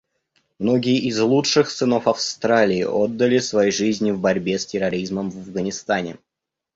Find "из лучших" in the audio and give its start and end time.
0.97-1.69